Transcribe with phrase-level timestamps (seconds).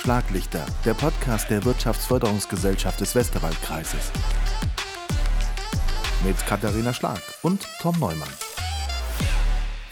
[0.00, 4.10] Schlaglichter, der Podcast der Wirtschaftsförderungsgesellschaft des Westerwaldkreises.
[6.24, 8.30] Mit Katharina Schlag und Tom Neumann.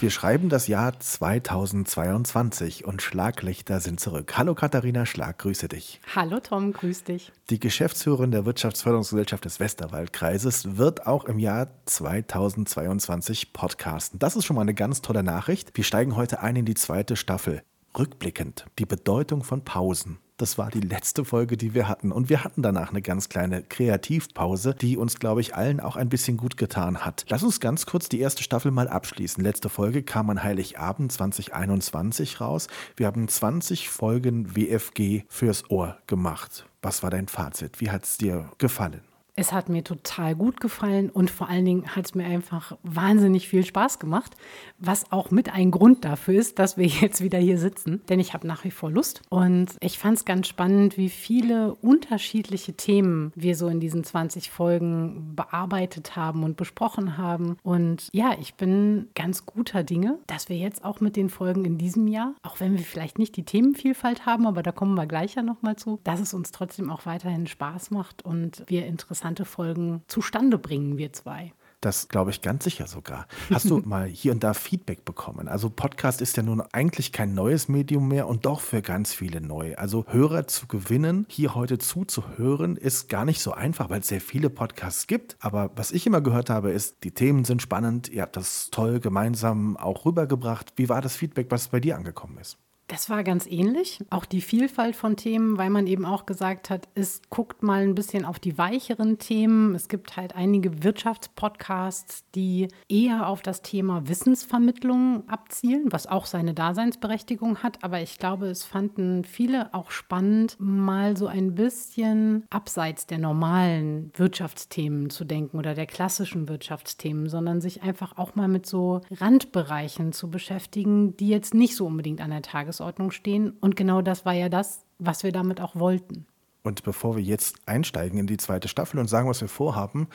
[0.00, 4.38] Wir schreiben das Jahr 2022 und Schlaglichter sind zurück.
[4.38, 6.00] Hallo Katharina Schlag, grüße dich.
[6.16, 7.30] Hallo Tom, grüß dich.
[7.50, 14.18] Die Geschäftsführerin der Wirtschaftsförderungsgesellschaft des Westerwaldkreises wird auch im Jahr 2022 podcasten.
[14.18, 15.76] Das ist schon mal eine ganz tolle Nachricht.
[15.76, 17.62] Wir steigen heute ein in die zweite Staffel.
[17.96, 20.18] Rückblickend, die Bedeutung von Pausen.
[20.38, 22.12] Das war die letzte Folge, die wir hatten.
[22.12, 26.08] Und wir hatten danach eine ganz kleine Kreativpause, die uns, glaube ich, allen auch ein
[26.08, 27.24] bisschen gut getan hat.
[27.28, 29.42] Lass uns ganz kurz die erste Staffel mal abschließen.
[29.42, 32.68] Letzte Folge kam an Heiligabend 2021 raus.
[32.96, 36.66] Wir haben 20 Folgen WFG fürs Ohr gemacht.
[36.82, 37.80] Was war dein Fazit?
[37.80, 39.00] Wie hat es dir gefallen?
[39.38, 43.46] Es hat mir total gut gefallen und vor allen Dingen hat es mir einfach wahnsinnig
[43.46, 44.34] viel Spaß gemacht,
[44.80, 48.34] was auch mit ein Grund dafür ist, dass wir jetzt wieder hier sitzen, denn ich
[48.34, 49.22] habe nach wie vor Lust.
[49.28, 54.50] Und ich fand es ganz spannend, wie viele unterschiedliche Themen wir so in diesen 20
[54.50, 57.58] Folgen bearbeitet haben und besprochen haben.
[57.62, 61.78] Und ja, ich bin ganz guter Dinge, dass wir jetzt auch mit den Folgen in
[61.78, 65.36] diesem Jahr, auch wenn wir vielleicht nicht die Themenvielfalt haben, aber da kommen wir gleich
[65.36, 69.44] ja nochmal zu, dass es uns trotzdem auch weiterhin Spaß macht und wir interessant interessante
[69.44, 71.52] Folgen zustande bringen, wir zwei.
[71.80, 73.28] Das glaube ich ganz sicher sogar.
[73.52, 75.46] Hast du mal hier und da Feedback bekommen?
[75.46, 79.40] Also Podcast ist ja nun eigentlich kein neues Medium mehr und doch für ganz viele
[79.40, 79.76] neu.
[79.76, 84.20] Also Hörer zu gewinnen, hier heute zuzuhören, ist gar nicht so einfach, weil es sehr
[84.20, 85.36] viele Podcasts gibt.
[85.38, 88.98] Aber was ich immer gehört habe, ist, die Themen sind spannend, ihr habt das toll
[88.98, 90.72] gemeinsam auch rübergebracht.
[90.74, 92.58] Wie war das Feedback, was bei dir angekommen ist?
[92.88, 94.00] Das war ganz ähnlich.
[94.08, 97.94] Auch die Vielfalt von Themen, weil man eben auch gesagt hat, es guckt mal ein
[97.94, 99.74] bisschen auf die weicheren Themen.
[99.74, 106.54] Es gibt halt einige Wirtschaftspodcasts, die eher auf das Thema Wissensvermittlung abzielen, was auch seine
[106.54, 107.84] Daseinsberechtigung hat.
[107.84, 114.12] Aber ich glaube, es fanden viele auch spannend, mal so ein bisschen abseits der normalen
[114.16, 120.12] Wirtschaftsthemen zu denken oder der klassischen Wirtschaftsthemen, sondern sich einfach auch mal mit so Randbereichen
[120.14, 123.52] zu beschäftigen, die jetzt nicht so unbedingt an der Tagesordnung Tagesordnung stehen.
[123.60, 126.26] Und genau das war ja das, was wir damit auch wollten.
[126.62, 130.08] Und bevor wir jetzt einsteigen in die zweite Staffel und sagen, was wir vorhaben,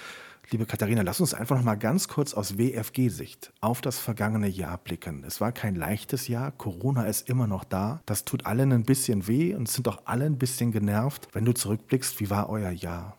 [0.52, 4.78] liebe Katharina, lass uns einfach noch mal ganz kurz aus WFG-Sicht auf das vergangene Jahr
[4.78, 5.24] blicken.
[5.26, 8.02] Es war kein leichtes Jahr, Corona ist immer noch da.
[8.06, 11.30] Das tut allen ein bisschen weh und sind auch alle ein bisschen genervt.
[11.32, 13.18] Wenn du zurückblickst, wie war euer Jahr?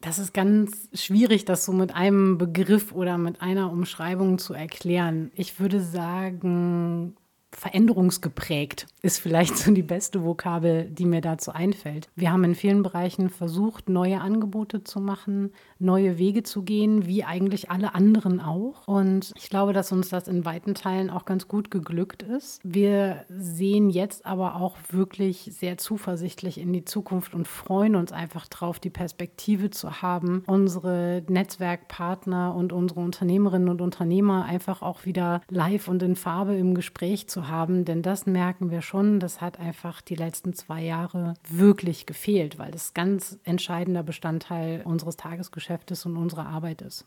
[0.00, 5.30] Das ist ganz schwierig, das so mit einem Begriff oder mit einer Umschreibung zu erklären.
[5.34, 7.16] Ich würde sagen,
[7.52, 12.08] veränderungsgeprägt ist vielleicht so die beste Vokabel, die mir dazu einfällt.
[12.14, 17.24] Wir haben in vielen Bereichen versucht, neue Angebote zu machen, neue Wege zu gehen, wie
[17.24, 18.86] eigentlich alle anderen auch.
[18.86, 22.60] Und ich glaube, dass uns das in weiten Teilen auch ganz gut geglückt ist.
[22.64, 28.48] Wir sehen jetzt aber auch wirklich sehr zuversichtlich in die Zukunft und freuen uns einfach
[28.48, 35.40] drauf, die Perspektive zu haben, unsere Netzwerkpartner und unsere Unternehmerinnen und Unternehmer einfach auch wieder
[35.48, 39.60] live und in Farbe im Gespräch zu haben, denn das merken wir schon, das hat
[39.60, 46.16] einfach die letzten zwei Jahre wirklich gefehlt, weil das ganz entscheidender Bestandteil unseres Tagesgeschäftes und
[46.16, 47.06] unserer Arbeit ist.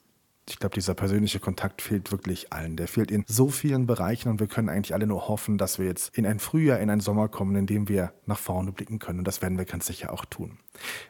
[0.50, 2.76] Ich glaube, dieser persönliche Kontakt fehlt wirklich allen.
[2.76, 5.86] Der fehlt in so vielen Bereichen und wir können eigentlich alle nur hoffen, dass wir
[5.86, 9.20] jetzt in ein Frühjahr, in einen Sommer kommen, in dem wir nach vorne blicken können.
[9.20, 10.58] Und das werden wir ganz sicher auch tun.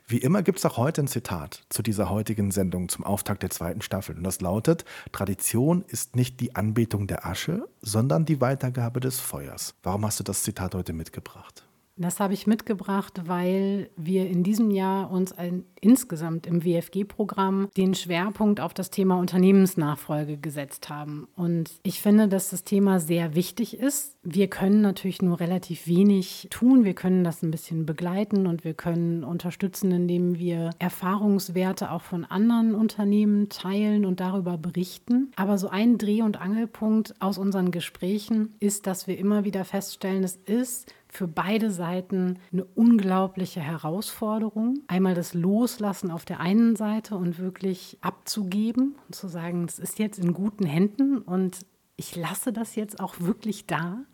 [0.08, 3.50] Wie immer gibt es auch heute ein Zitat zu dieser heutigen Sendung zum Auftakt der
[3.50, 4.18] zweiten Staffel.
[4.18, 9.76] Und das lautet, Tradition ist nicht die Anbetung der Asche, sondern die Weitergabe des Feuers.
[9.84, 11.69] Warum hast du das Zitat heute mitgebracht?
[12.00, 17.94] Das habe ich mitgebracht, weil wir in diesem Jahr uns ein, insgesamt im WFG-Programm den
[17.94, 21.28] Schwerpunkt auf das Thema Unternehmensnachfolge gesetzt haben.
[21.36, 24.16] Und ich finde, dass das Thema sehr wichtig ist.
[24.24, 26.86] Wir können natürlich nur relativ wenig tun.
[26.86, 32.24] Wir können das ein bisschen begleiten und wir können unterstützen, indem wir Erfahrungswerte auch von
[32.24, 35.32] anderen Unternehmen teilen und darüber berichten.
[35.36, 40.24] Aber so ein Dreh- und Angelpunkt aus unseren Gesprächen ist, dass wir immer wieder feststellen,
[40.24, 44.80] es ist für beide Seiten eine unglaubliche Herausforderung.
[44.88, 50.00] Einmal das Loslassen auf der einen Seite und wirklich abzugeben und zu sagen, es ist
[50.00, 51.66] jetzt in guten Händen und
[51.96, 54.06] ich lasse das jetzt auch wirklich da.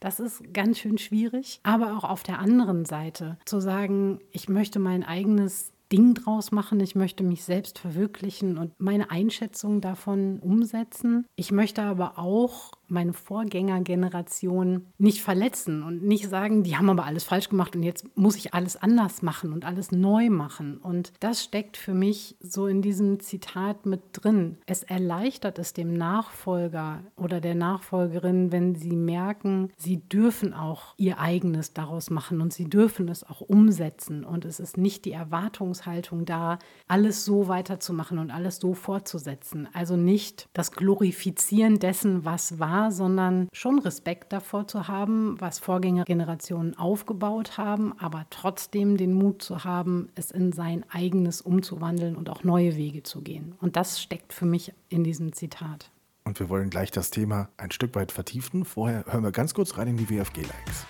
[0.00, 1.60] Das ist ganz schön schwierig.
[1.62, 6.80] Aber auch auf der anderen Seite zu sagen, ich möchte mein eigenes Ding draus machen.
[6.80, 11.26] Ich möchte mich selbst verwirklichen und meine Einschätzung davon umsetzen.
[11.36, 17.24] Ich möchte aber auch meine Vorgängergeneration nicht verletzen und nicht sagen, die haben aber alles
[17.24, 20.78] falsch gemacht und jetzt muss ich alles anders machen und alles neu machen.
[20.78, 24.58] Und das steckt für mich so in diesem Zitat mit drin.
[24.66, 31.18] Es erleichtert es dem Nachfolger oder der Nachfolgerin, wenn sie merken, sie dürfen auch ihr
[31.18, 34.24] eigenes daraus machen und sie dürfen es auch umsetzen.
[34.24, 36.58] Und es ist nicht die Erwartungshaltung da,
[36.88, 39.68] alles so weiterzumachen und alles so fortzusetzen.
[39.72, 46.76] Also nicht das Glorifizieren dessen, was war, sondern schon Respekt davor zu haben, was Vorgängergenerationen
[46.78, 52.44] aufgebaut haben, aber trotzdem den Mut zu haben, es in sein eigenes umzuwandeln und auch
[52.44, 53.54] neue Wege zu gehen.
[53.60, 55.90] Und das steckt für mich in diesem Zitat.
[56.24, 58.64] Und wir wollen gleich das Thema ein Stück weit vertiefen.
[58.64, 60.86] Vorher hören wir ganz kurz rein in die WFG-Likes.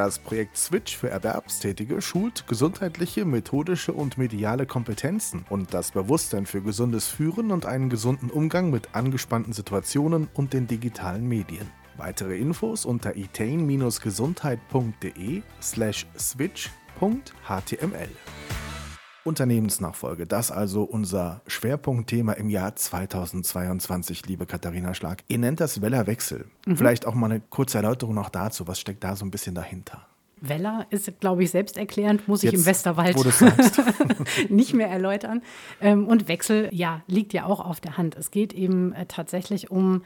[0.00, 6.62] Das Projekt Switch für Erwerbstätige schult gesundheitliche, methodische und mediale Kompetenzen und das Bewusstsein für
[6.62, 11.70] gesundes Führen und einen gesunden Umgang mit angespannten Situationen und den digitalen Medien.
[11.98, 18.08] Weitere Infos unter etain-gesundheit.de slash switch.html.
[19.24, 25.22] Unternehmensnachfolge, das also unser Schwerpunktthema im Jahr 2022, liebe Katharina Schlag.
[25.28, 26.46] Ihr nennt das Wellerwechsel.
[26.66, 26.76] Mhm.
[26.76, 28.66] Vielleicht auch mal eine kurze Erläuterung noch dazu.
[28.66, 30.06] Was steckt da so ein bisschen dahinter?
[30.40, 33.16] Weller ist, glaube ich, selbsterklärend, muss Jetzt, ich im Westerwald
[34.48, 35.42] nicht mehr erläutern.
[35.80, 38.16] Ähm, und Wechsel, ja, liegt ja auch auf der Hand.
[38.16, 40.02] Es geht eben äh, tatsächlich um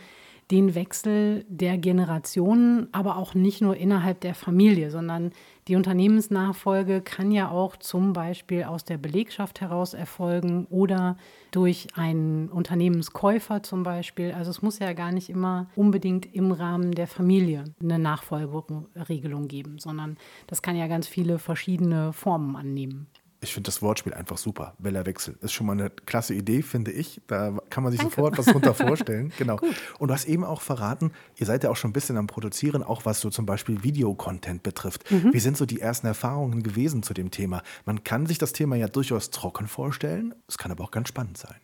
[0.50, 5.31] den Wechsel der Generationen, aber auch nicht nur innerhalb der Familie, sondern
[5.69, 11.17] die Unternehmensnachfolge kann ja auch zum Beispiel aus der Belegschaft heraus erfolgen oder
[11.50, 14.32] durch einen Unternehmenskäufer zum Beispiel.
[14.32, 19.79] Also es muss ja gar nicht immer unbedingt im Rahmen der Familie eine Nachfolgeregelung geben,
[19.79, 23.06] sondern das kann ja ganz viele verschiedene Formen annehmen.
[23.44, 24.75] Ich finde das Wortspiel einfach super.
[24.79, 25.37] Wellerwechsel.
[25.43, 27.20] Ist schon mal eine klasse Idee, finde ich.
[27.26, 28.14] Da kann man sich Danke.
[28.17, 29.32] sofort was drunter vorstellen.
[29.38, 29.61] Genau.
[29.99, 32.82] Und du hast eben auch verraten, ihr seid ja auch schon ein bisschen am Produzieren,
[32.82, 35.11] auch was so zum Beispiel Videocontent betrifft.
[35.11, 35.32] Mhm.
[35.32, 37.62] Wie sind so die ersten Erfahrungen gewesen zu dem Thema?
[37.85, 40.35] Man kann sich das Thema ja durchaus trocken vorstellen.
[40.49, 41.56] Es kann aber auch ganz spannend sein.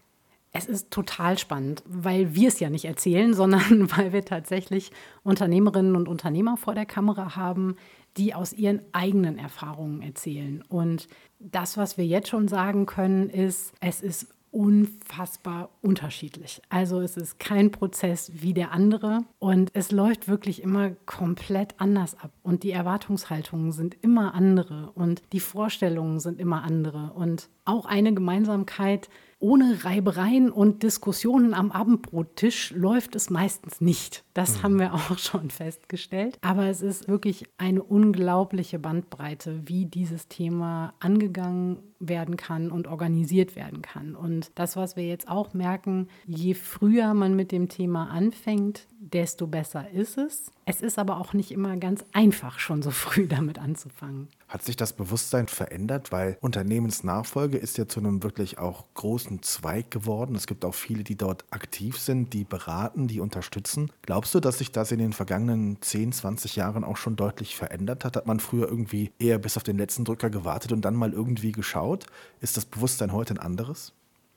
[0.53, 4.91] Es ist total spannend, weil wir es ja nicht erzählen, sondern weil wir tatsächlich
[5.23, 7.77] Unternehmerinnen und Unternehmer vor der Kamera haben,
[8.17, 10.65] die aus ihren eigenen Erfahrungen erzählen.
[10.69, 11.09] Und
[11.39, 16.61] das, was wir jetzt schon sagen können, ist, es ist unfassbar unterschiedlich.
[16.71, 22.19] Also es ist kein Prozess wie der andere und es läuft wirklich immer komplett anders
[22.19, 27.85] ab und die Erwartungshaltungen sind immer andere und die Vorstellungen sind immer andere und auch
[27.85, 29.09] eine Gemeinsamkeit,
[29.41, 34.23] ohne Reibereien und Diskussionen am Abendbrottisch läuft es meistens nicht.
[34.35, 34.63] Das mhm.
[34.63, 36.39] haben wir auch schon festgestellt.
[36.43, 43.57] Aber es ist wirklich eine unglaubliche Bandbreite, wie dieses Thema angegangen werden kann und organisiert
[43.57, 44.17] werden kann.
[44.17, 49.47] Und das, was wir jetzt auch merken, je früher man mit dem Thema anfängt, desto
[49.47, 50.51] besser ist es.
[50.65, 54.29] Es ist aber auch nicht immer ganz einfach, schon so früh damit anzufangen.
[54.49, 59.91] Hat sich das Bewusstsein verändert, weil Unternehmensnachfolge ist ja zu einem wirklich auch großen Zweig
[59.91, 60.35] geworden.
[60.35, 63.93] Es gibt auch viele, die dort aktiv sind, die beraten, die unterstützen.
[64.03, 68.05] Glaubst du, dass sich das in den vergangenen 10, 20 Jahren auch schon deutlich verändert
[68.05, 68.17] hat?
[68.17, 71.53] Hat man früher irgendwie eher bis auf den letzten Drücker gewartet und dann mal irgendwie
[71.53, 72.07] geschaut?
[72.41, 73.93] Ist das Bewusstsein heute ein anderes?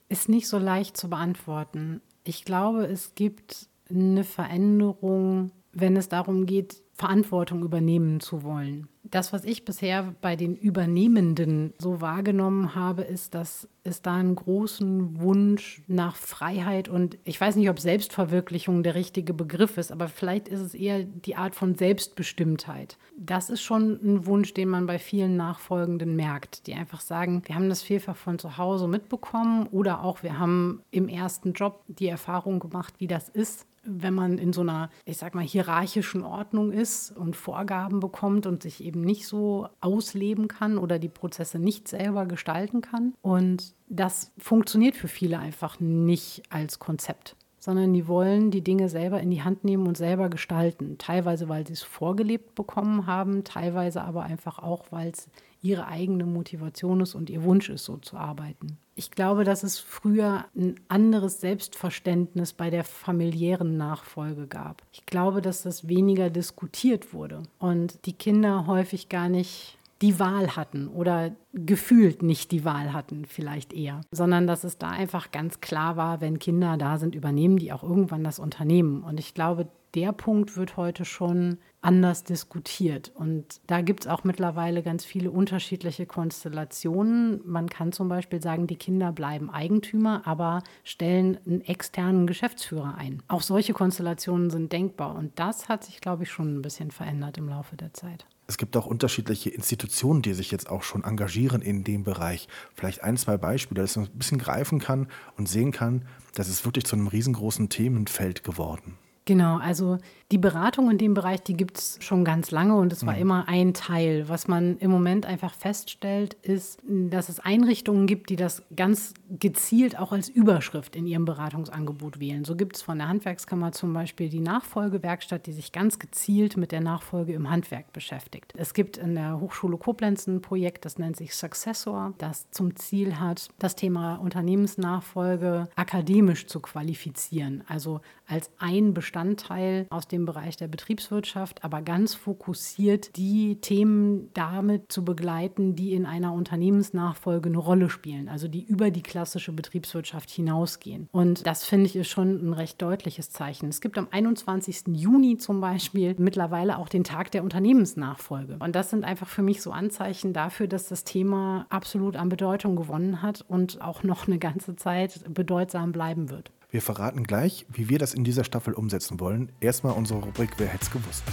[0.09, 2.01] Ist nicht so leicht zu beantworten.
[2.23, 8.87] Ich glaube, es gibt eine Veränderung, wenn es darum geht, Verantwortung übernehmen zu wollen.
[9.13, 14.33] Das, was ich bisher bei den Übernehmenden so wahrgenommen habe, ist, dass es da einen
[14.33, 20.07] großen Wunsch nach Freiheit und ich weiß nicht, ob Selbstverwirklichung der richtige Begriff ist, aber
[20.07, 22.97] vielleicht ist es eher die Art von Selbstbestimmtheit.
[23.15, 27.53] Das ist schon ein Wunsch, den man bei vielen Nachfolgenden merkt, die einfach sagen, wir
[27.53, 32.07] haben das vielfach von zu Hause mitbekommen oder auch wir haben im ersten Job die
[32.07, 36.71] Erfahrung gemacht, wie das ist, wenn man in so einer, ich sag mal, hierarchischen Ordnung
[36.71, 41.87] ist und Vorgaben bekommt und sich eben nicht so ausleben kann oder die Prozesse nicht
[41.87, 43.13] selber gestalten kann.
[43.21, 49.21] Und das funktioniert für viele einfach nicht als Konzept sondern die wollen die Dinge selber
[49.21, 50.97] in die Hand nehmen und selber gestalten.
[50.97, 55.29] Teilweise, weil sie es vorgelebt bekommen haben, teilweise aber einfach auch, weil es
[55.61, 58.77] ihre eigene Motivation ist und ihr Wunsch ist, so zu arbeiten.
[58.95, 64.81] Ich glaube, dass es früher ein anderes Selbstverständnis bei der familiären Nachfolge gab.
[64.91, 70.57] Ich glaube, dass das weniger diskutiert wurde und die Kinder häufig gar nicht die Wahl
[70.57, 75.61] hatten oder gefühlt nicht die Wahl hatten, vielleicht eher, sondern dass es da einfach ganz
[75.61, 79.01] klar war, wenn Kinder da sind, übernehmen die auch irgendwann das Unternehmen.
[79.01, 83.11] Und ich glaube, der Punkt wird heute schon anders diskutiert.
[83.13, 87.41] Und da gibt es auch mittlerweile ganz viele unterschiedliche Konstellationen.
[87.45, 93.21] Man kann zum Beispiel sagen, die Kinder bleiben Eigentümer, aber stellen einen externen Geschäftsführer ein.
[93.27, 95.15] Auch solche Konstellationen sind denkbar.
[95.15, 98.25] Und das hat sich, glaube ich, schon ein bisschen verändert im Laufe der Zeit.
[98.45, 102.47] Es gibt auch unterschiedliche Institutionen, die sich jetzt auch schon engagieren in dem Bereich.
[102.75, 105.07] Vielleicht ein, zwei Beispiele, dass man ein bisschen greifen kann
[105.37, 108.97] und sehen kann, das ist wirklich zu einem riesengroßen Themenfeld geworden.
[109.25, 109.97] Genau, also
[110.33, 113.21] die Beratung in dem Bereich, die gibt es schon ganz lange und es war mhm.
[113.21, 114.27] immer ein Teil.
[114.27, 119.97] Was man im Moment einfach feststellt, ist, dass es Einrichtungen gibt, die das ganz gezielt
[119.97, 122.45] auch als Überschrift in ihrem Beratungsangebot wählen.
[122.45, 126.71] So gibt es von der Handwerkskammer zum Beispiel die Nachfolgewerkstatt, die sich ganz gezielt mit
[126.71, 128.53] der Nachfolge im Handwerk beschäftigt.
[128.57, 133.19] Es gibt in der Hochschule Koblenz ein Projekt, das nennt sich Successor, das zum Ziel
[133.19, 140.67] hat, das Thema Unternehmensnachfolge akademisch zu qualifizieren, also als ein Bestandteil aus dem Bereich der
[140.67, 147.91] Betriebswirtschaft, aber ganz fokussiert die Themen damit zu begleiten, die in einer Unternehmensnachfolge eine Rolle
[147.91, 151.09] spielen, also die über die klassische Betriebswirtschaft hinausgehen.
[151.11, 153.69] Und das finde ich ist schon ein recht deutliches Zeichen.
[153.69, 154.85] Es gibt am 21.
[154.87, 158.57] Juni zum Beispiel mittlerweile auch den Tag der Unternehmensnachfolge.
[158.59, 162.75] Und das sind einfach für mich so Anzeichen dafür, dass das Thema absolut an Bedeutung
[162.75, 166.51] gewonnen hat und auch noch eine ganze Zeit bedeutsam bleiben wird.
[166.73, 169.51] Wir verraten gleich, wie wir das in dieser Staffel umsetzen wollen.
[169.59, 171.23] Erstmal unsere Rubrik Wer hätt's gewusst?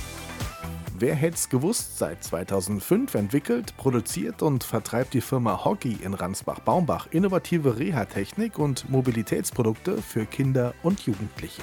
[0.99, 1.97] Wer hätt's gewusst?
[1.97, 10.03] Seit 2005 entwickelt, produziert und vertreibt die Firma Hockey in Ransbach-Baumbach innovative Reha-Technik und Mobilitätsprodukte
[10.03, 11.63] für Kinder und Jugendliche.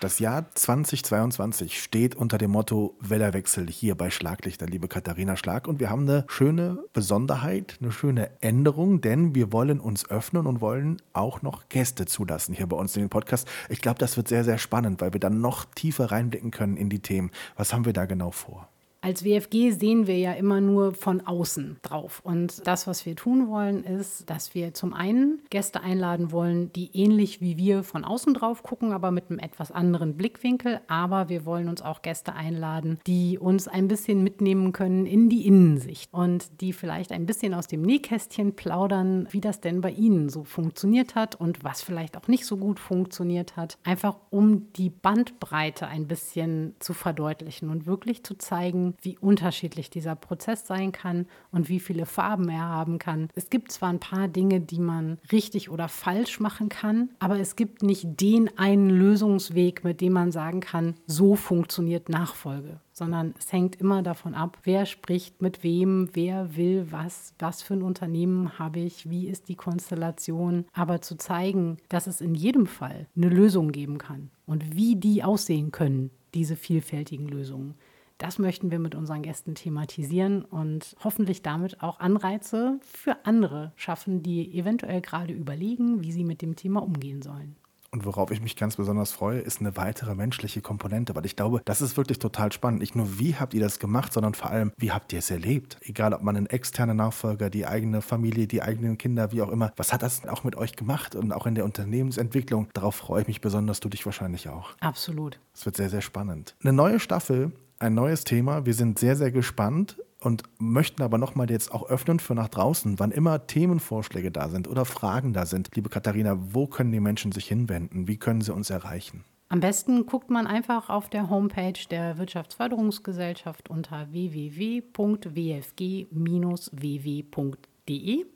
[0.00, 5.68] Das Jahr 2022 steht unter dem Motto Wellerwechsel hier bei Schlaglichter, liebe Katharina Schlag.
[5.68, 10.62] Und wir haben eine schöne Besonderheit, eine schöne Änderung, denn wir wollen uns öffnen und
[10.62, 13.46] wollen auch noch Gäste zulassen hier bei uns in den Podcast.
[13.68, 16.88] Ich glaube, das wird sehr, sehr spannend, weil wir dann noch tiefer reinblicken können in
[16.88, 17.30] die Themen.
[17.58, 18.69] Was haben wir da genau vor?
[19.02, 22.20] Als WFG sehen wir ja immer nur von außen drauf.
[22.22, 26.90] Und das, was wir tun wollen, ist, dass wir zum einen Gäste einladen wollen, die
[26.92, 30.82] ähnlich wie wir von außen drauf gucken, aber mit einem etwas anderen Blickwinkel.
[30.86, 35.46] Aber wir wollen uns auch Gäste einladen, die uns ein bisschen mitnehmen können in die
[35.46, 40.28] Innensicht und die vielleicht ein bisschen aus dem Nähkästchen plaudern, wie das denn bei ihnen
[40.28, 43.78] so funktioniert hat und was vielleicht auch nicht so gut funktioniert hat.
[43.82, 50.14] Einfach um die Bandbreite ein bisschen zu verdeutlichen und wirklich zu zeigen, wie unterschiedlich dieser
[50.14, 53.28] Prozess sein kann und wie viele Farben er haben kann.
[53.34, 57.56] Es gibt zwar ein paar Dinge, die man richtig oder falsch machen kann, aber es
[57.56, 63.50] gibt nicht den einen Lösungsweg, mit dem man sagen kann, so funktioniert Nachfolge sondern es
[63.50, 68.58] hängt immer davon ab, wer spricht mit wem, wer will was, was für ein Unternehmen
[68.58, 70.66] habe ich, wie ist die Konstellation.
[70.74, 75.24] Aber zu zeigen, dass es in jedem Fall eine Lösung geben kann und wie die
[75.24, 77.74] aussehen können, diese vielfältigen Lösungen.
[78.20, 84.22] Das möchten wir mit unseren Gästen thematisieren und hoffentlich damit auch Anreize für andere schaffen,
[84.22, 87.56] die eventuell gerade überlegen, wie sie mit dem Thema umgehen sollen.
[87.92, 91.62] Und worauf ich mich ganz besonders freue, ist eine weitere menschliche Komponente, weil ich glaube,
[91.64, 92.80] das ist wirklich total spannend.
[92.80, 95.78] Nicht nur, wie habt ihr das gemacht, sondern vor allem, wie habt ihr es erlebt?
[95.80, 99.72] Egal, ob man einen externen Nachfolger, die eigene Familie, die eigenen Kinder, wie auch immer.
[99.76, 102.68] Was hat das auch mit euch gemacht und auch in der Unternehmensentwicklung?
[102.74, 104.72] Darauf freue ich mich besonders, du dich wahrscheinlich auch.
[104.80, 105.40] Absolut.
[105.54, 106.54] Es wird sehr, sehr spannend.
[106.60, 107.50] Eine neue Staffel
[107.80, 108.66] ein neues Thema.
[108.66, 112.98] Wir sind sehr, sehr gespannt und möchten aber nochmal jetzt auch öffnen für nach draußen,
[112.98, 115.74] wann immer Themenvorschläge da sind oder Fragen da sind.
[115.74, 118.06] Liebe Katharina, wo können die Menschen sich hinwenden?
[118.06, 119.24] Wie können sie uns erreichen?
[119.48, 125.30] Am besten guckt man einfach auf der Homepage der Wirtschaftsförderungsgesellschaft unter www.wfg-ww.de.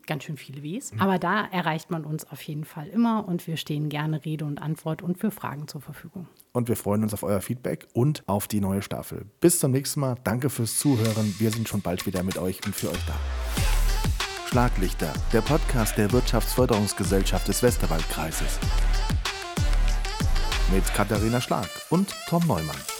[0.07, 0.93] Ganz schön viele Ws.
[0.93, 1.01] Mhm.
[1.01, 4.61] Aber da erreicht man uns auf jeden Fall immer und wir stehen gerne Rede und
[4.61, 8.49] Antwort und für Fragen zur Verfügung und wir freuen uns auf euer Feedback und auf
[8.49, 9.27] die neue Staffel.
[9.41, 10.17] Bis zum nächsten Mal.
[10.25, 11.35] Danke fürs Zuhören.
[11.39, 13.15] Wir sind schon bald wieder mit euch und für euch da.
[14.49, 18.61] Schlaglichter, der Podcast der Wirtschaftsförderungsgesellschaft des Westerwaldkreises.
[20.73, 22.94] Mit Katharina Schlag und Tom Neumann.